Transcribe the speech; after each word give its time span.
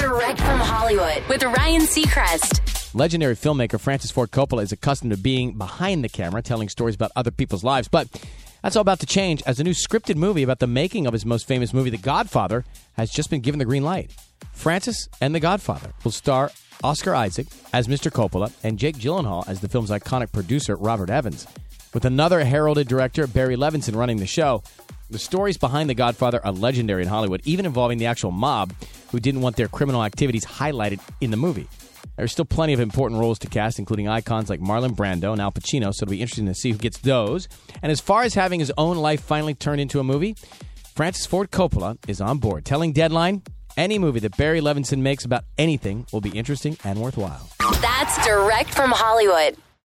Direct 0.00 0.38
from 0.40 0.58
Hollywood 0.58 1.22
with 1.28 1.42
Ryan 1.42 1.82
Seacrest. 1.82 2.94
Legendary 2.94 3.36
filmmaker 3.36 3.78
Francis 3.78 4.10
Ford 4.10 4.30
Coppola 4.30 4.62
is 4.62 4.72
accustomed 4.72 5.10
to 5.10 5.18
being 5.18 5.58
behind 5.58 6.02
the 6.02 6.08
camera, 6.08 6.40
telling 6.40 6.70
stories 6.70 6.94
about 6.94 7.12
other 7.16 7.30
people's 7.30 7.62
lives. 7.62 7.86
But 7.86 8.08
that's 8.62 8.76
all 8.76 8.80
about 8.80 9.00
to 9.00 9.06
change 9.06 9.42
as 9.44 9.60
a 9.60 9.62
new 9.62 9.72
scripted 9.72 10.16
movie 10.16 10.42
about 10.42 10.58
the 10.58 10.66
making 10.66 11.06
of 11.06 11.12
his 11.12 11.26
most 11.26 11.46
famous 11.46 11.74
movie, 11.74 11.90
The 11.90 11.98
Godfather, 11.98 12.64
has 12.94 13.10
just 13.10 13.28
been 13.28 13.42
given 13.42 13.58
the 13.58 13.66
green 13.66 13.84
light. 13.84 14.10
Francis 14.54 15.06
and 15.20 15.34
The 15.34 15.40
Godfather 15.40 15.92
will 16.02 16.12
star 16.12 16.50
Oscar 16.82 17.14
Isaac 17.14 17.48
as 17.74 17.86
Mr. 17.86 18.10
Coppola 18.10 18.50
and 18.64 18.78
Jake 18.78 18.96
Gyllenhaal 18.96 19.46
as 19.46 19.60
the 19.60 19.68
film's 19.68 19.90
iconic 19.90 20.32
producer, 20.32 20.76
Robert 20.76 21.10
Evans. 21.10 21.46
With 21.92 22.06
another 22.06 22.42
heralded 22.42 22.88
director, 22.88 23.26
Barry 23.26 23.56
Levinson, 23.56 23.96
running 23.96 24.16
the 24.16 24.26
show, 24.26 24.62
the 25.10 25.18
stories 25.18 25.58
behind 25.58 25.90
The 25.90 25.94
Godfather 25.94 26.40
are 26.42 26.52
legendary 26.52 27.02
in 27.02 27.08
Hollywood, 27.08 27.42
even 27.44 27.66
involving 27.66 27.98
the 27.98 28.06
actual 28.06 28.30
mob 28.30 28.72
who 29.10 29.20
didn't 29.20 29.40
want 29.40 29.56
their 29.56 29.68
criminal 29.68 30.04
activities 30.04 30.44
highlighted 30.44 31.00
in 31.20 31.30
the 31.30 31.36
movie. 31.36 31.68
There's 32.16 32.32
still 32.32 32.44
plenty 32.44 32.72
of 32.72 32.80
important 32.80 33.20
roles 33.20 33.38
to 33.40 33.48
cast, 33.48 33.78
including 33.78 34.08
icons 34.08 34.50
like 34.50 34.60
Marlon 34.60 34.94
Brando 34.94 35.32
and 35.32 35.40
Al 35.40 35.52
Pacino, 35.52 35.92
so 35.94 36.04
it'll 36.04 36.10
be 36.10 36.20
interesting 36.20 36.46
to 36.46 36.54
see 36.54 36.70
who 36.72 36.78
gets 36.78 36.98
those. 36.98 37.48
And 37.82 37.90
as 37.90 38.00
far 38.00 38.22
as 38.24 38.34
having 38.34 38.60
his 38.60 38.72
own 38.76 38.98
life 38.98 39.22
finally 39.22 39.54
turned 39.54 39.80
into 39.80 40.00
a 40.00 40.04
movie, 40.04 40.36
Francis 40.94 41.24
Ford 41.24 41.50
Coppola 41.50 41.96
is 42.08 42.20
on 42.20 42.38
board, 42.38 42.64
telling 42.64 42.92
Deadline 42.92 43.42
any 43.76 43.98
movie 43.98 44.20
that 44.20 44.36
Barry 44.36 44.60
Levinson 44.60 44.98
makes 44.98 45.24
about 45.24 45.44
anything 45.56 46.06
will 46.12 46.20
be 46.20 46.30
interesting 46.30 46.76
and 46.84 47.00
worthwhile. 47.00 47.48
That's 47.80 48.26
direct 48.26 48.74
from 48.74 48.90
Hollywood. 48.90 49.56